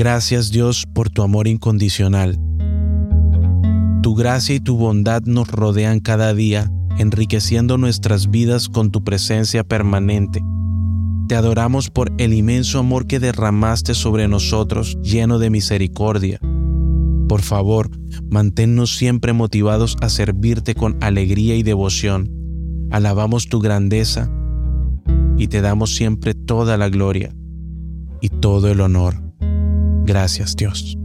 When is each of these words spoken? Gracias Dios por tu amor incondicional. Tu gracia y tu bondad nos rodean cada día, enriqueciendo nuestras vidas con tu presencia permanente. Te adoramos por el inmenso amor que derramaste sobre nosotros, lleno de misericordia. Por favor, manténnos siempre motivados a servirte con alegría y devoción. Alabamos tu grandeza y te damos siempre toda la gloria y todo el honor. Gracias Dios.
Gracias 0.00 0.50
Dios 0.50 0.86
por 0.94 1.10
tu 1.10 1.20
amor 1.20 1.46
incondicional. 1.46 2.40
Tu 4.02 4.14
gracia 4.14 4.54
y 4.54 4.60
tu 4.60 4.78
bondad 4.78 5.24
nos 5.26 5.48
rodean 5.48 6.00
cada 6.00 6.32
día, 6.32 6.72
enriqueciendo 6.96 7.76
nuestras 7.76 8.30
vidas 8.30 8.70
con 8.70 8.92
tu 8.92 9.04
presencia 9.04 9.62
permanente. 9.62 10.42
Te 11.28 11.34
adoramos 11.34 11.90
por 11.90 12.10
el 12.16 12.32
inmenso 12.32 12.78
amor 12.78 13.06
que 13.06 13.20
derramaste 13.20 13.92
sobre 13.92 14.26
nosotros, 14.26 14.96
lleno 15.02 15.38
de 15.38 15.50
misericordia. 15.50 16.40
Por 17.28 17.42
favor, 17.42 17.90
manténnos 18.30 18.96
siempre 18.96 19.34
motivados 19.34 19.98
a 20.00 20.08
servirte 20.08 20.74
con 20.74 20.96
alegría 21.02 21.56
y 21.56 21.62
devoción. 21.62 22.88
Alabamos 22.90 23.50
tu 23.50 23.60
grandeza 23.60 24.30
y 25.36 25.48
te 25.48 25.60
damos 25.60 25.94
siempre 25.94 26.32
toda 26.32 26.78
la 26.78 26.88
gloria 26.88 27.34
y 28.22 28.30
todo 28.30 28.68
el 28.68 28.80
honor. 28.80 29.29
Gracias 30.04 30.56
Dios. 30.56 30.99